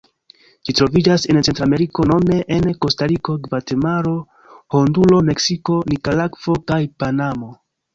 Ĝi 0.69 0.73
troviĝas 0.79 1.25
en 1.33 1.39
Centrameriko 1.47 2.07
nome 2.13 2.39
en 2.57 2.67
Kostariko, 2.87 3.37
Gvatemalo, 3.45 4.17
Honduro, 4.79 5.25
Meksiko, 5.33 5.81
Nikaragvo 5.95 6.61
kaj 6.71 6.85
Panamo. 7.03 7.59